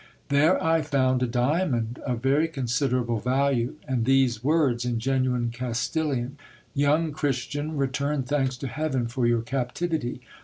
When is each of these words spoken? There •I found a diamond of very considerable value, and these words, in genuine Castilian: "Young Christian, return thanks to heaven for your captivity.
There 0.29 0.57
•I 0.57 0.83
found 0.83 1.21
a 1.21 1.27
diamond 1.27 1.99
of 1.99 2.23
very 2.23 2.47
considerable 2.47 3.19
value, 3.19 3.75
and 3.87 4.03
these 4.03 4.43
words, 4.43 4.83
in 4.83 4.97
genuine 4.99 5.51
Castilian: 5.51 6.39
"Young 6.73 7.11
Christian, 7.11 7.77
return 7.77 8.23
thanks 8.23 8.57
to 8.57 8.67
heaven 8.67 9.07
for 9.07 9.27
your 9.27 9.43
captivity. 9.43 10.19